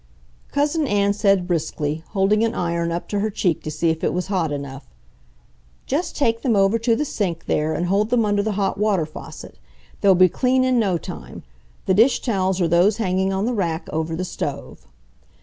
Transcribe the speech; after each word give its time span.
Cousin 0.51 0.87
Ann 0.87 1.13
said 1.13 1.45
briskly, 1.45 2.03
holding 2.13 2.43
an 2.43 2.55
iron 2.55 2.91
up 2.91 3.07
to 3.09 3.19
her 3.19 3.29
cheek 3.29 3.61
to 3.61 3.69
see 3.69 3.91
if 3.91 4.03
it 4.03 4.15
was 4.15 4.25
hot 4.33 4.51
enough: 4.51 4.87
"Just 5.85 6.15
take 6.17 6.41
them 6.41 6.55
over 6.55 6.79
to 6.79 6.95
the 6.95 7.05
sink 7.05 7.45
there 7.45 7.75
and 7.75 7.85
hold 7.85 8.09
them 8.09 8.25
under 8.25 8.41
the 8.41 8.53
hot 8.53 8.79
water 8.79 9.05
faucet. 9.05 9.59
They'll 10.01 10.15
be 10.15 10.27
clean 10.27 10.63
in 10.63 10.79
no 10.79 10.97
time. 10.97 11.43
The 11.85 11.93
dish 11.93 12.19
towels 12.19 12.59
are 12.59 12.67
those 12.67 12.97
hanging 12.97 13.31
on 13.31 13.45
the 13.45 13.53
rack 13.53 13.87
over 13.91 14.15
the 14.15 14.25
stove." 14.25 14.87